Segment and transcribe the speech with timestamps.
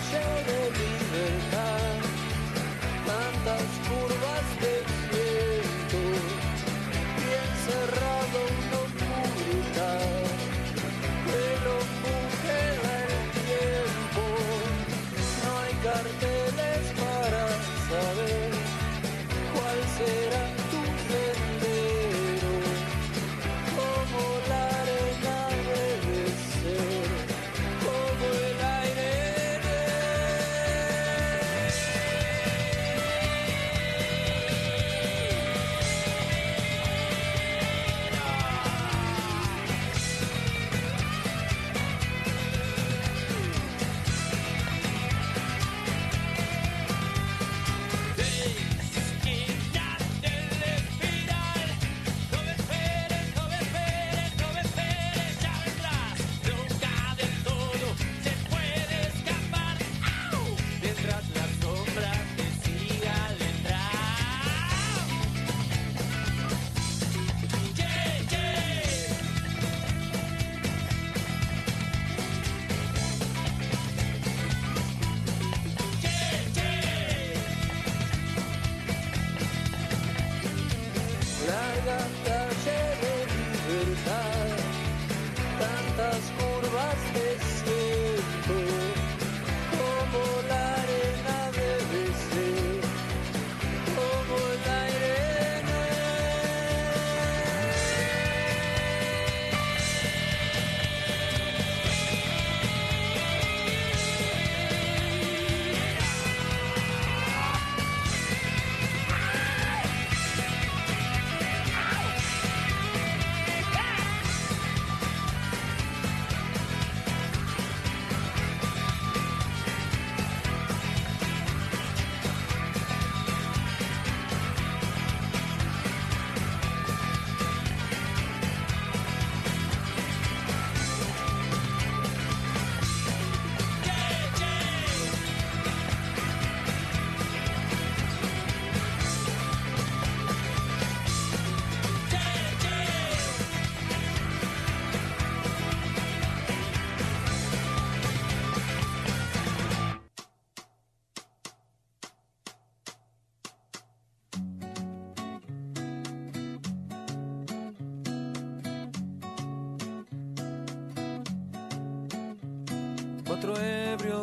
[0.00, 0.67] shoulders.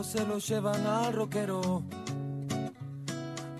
[0.04, 1.84] Se lo llevan al rockero.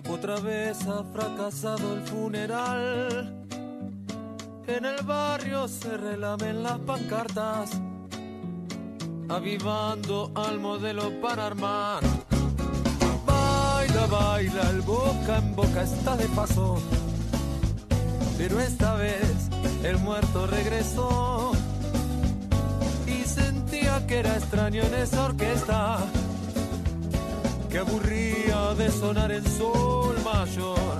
[0.08, 3.46] Otra vez ha fracasado el funeral.
[4.66, 7.70] En el barrio se relamen las pancartas,
[9.28, 12.02] avivando al modelo para armar.
[13.26, 16.78] Baila, baila, el boca en boca está de paso.
[18.38, 19.48] Pero esta vez
[19.82, 21.55] el muerto regresó
[23.36, 25.98] sentía que era extraño en esa orquesta
[27.70, 30.96] que aburría de sonar en sol mayor.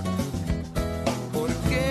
[1.33, 1.85] ¿Por qué?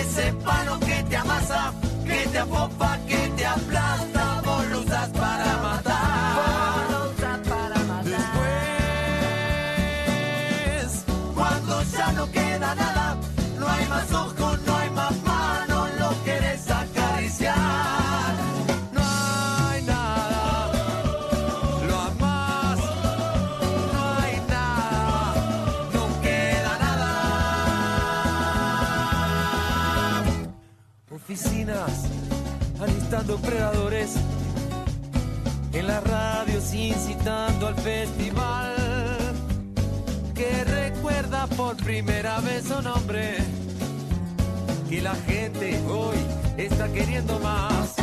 [0.00, 1.62] Ese palo que te amasa,
[2.06, 4.11] que te apopa, que te aplasta,
[32.80, 34.14] alistando predadores,
[35.72, 38.76] en las radios incitando al festival,
[40.34, 43.36] que recuerda por primera vez su nombre,
[44.88, 46.16] que la gente hoy
[46.56, 47.94] está queriendo más.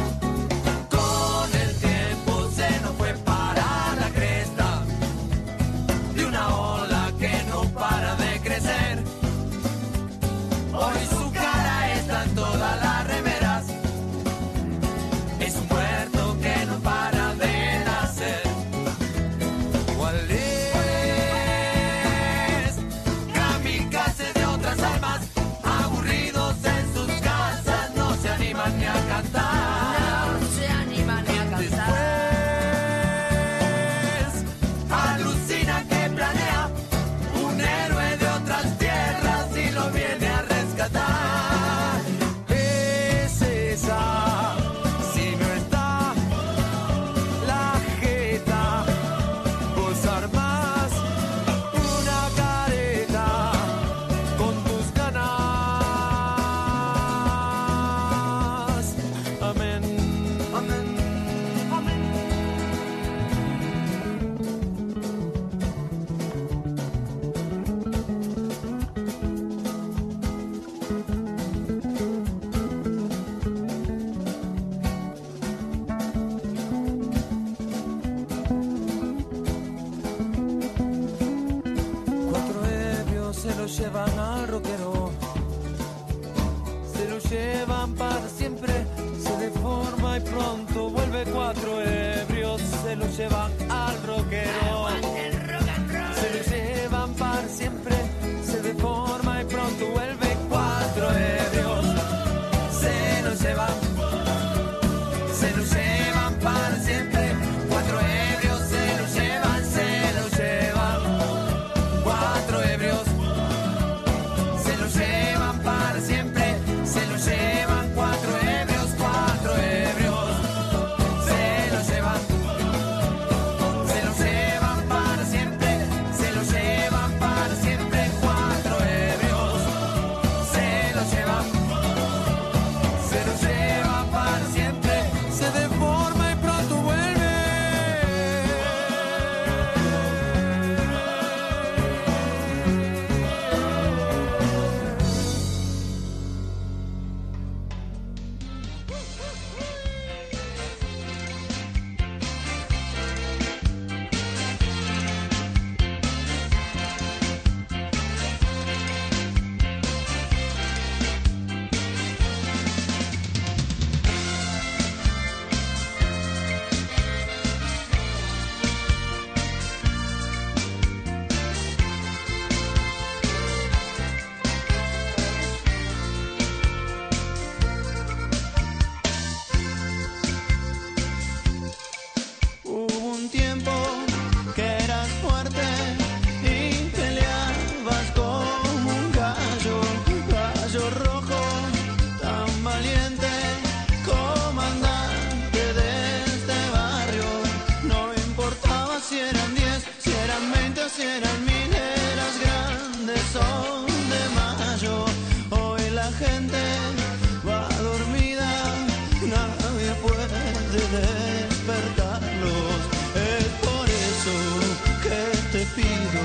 [215.59, 216.21] te pido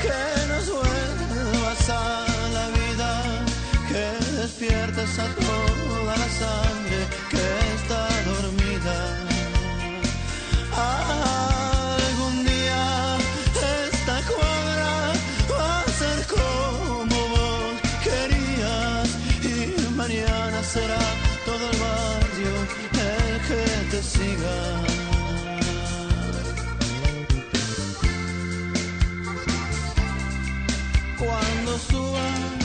[0.00, 3.22] que nos vuelvas a la vida,
[3.88, 6.79] que despiertes a todas las almas.
[31.80, 32.59] sua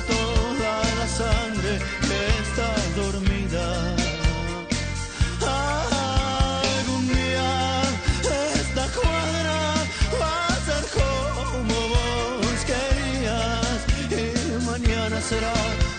[0.00, 3.96] toda la sangre que está dormida.
[6.76, 7.82] Algún día
[8.60, 9.58] esta cuadra
[10.20, 13.78] va a ser como vos querías
[14.10, 15.54] y mañana será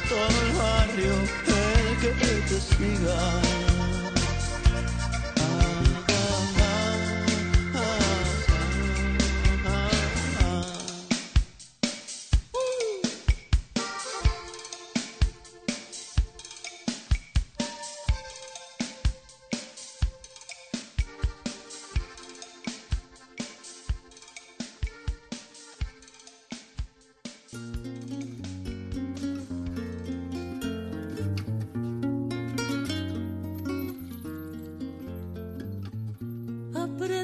[0.07, 1.13] todo el barrio
[1.47, 2.11] el que
[2.47, 3.58] te siga.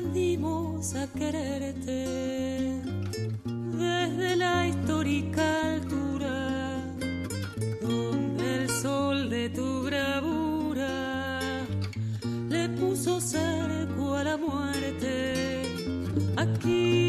[0.05, 2.05] aprendimos a quererte
[3.43, 6.83] desde la histórica altura,
[7.81, 11.63] donde el sol de tu bravura
[12.49, 15.63] le puso cerco a la muerte.
[16.37, 17.04] Aquí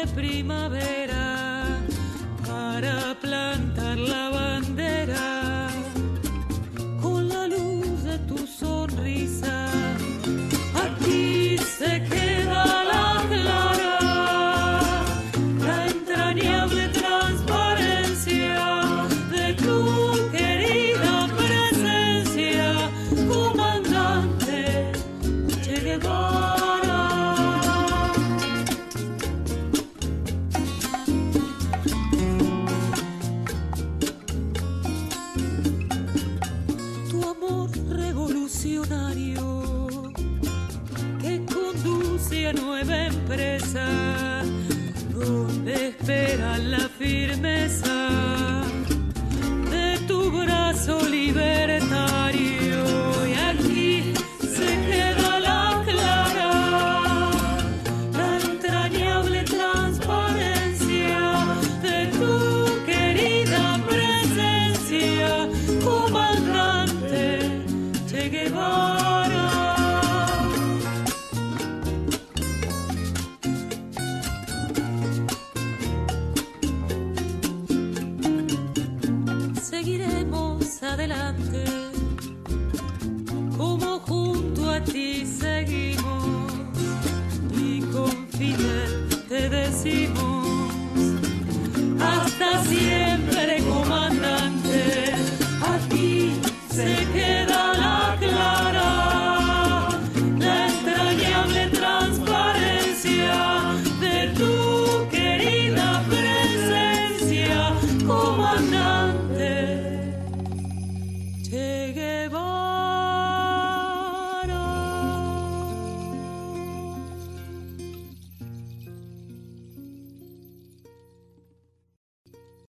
[0.00, 1.66] de primavera
[2.46, 4.28] para plantar la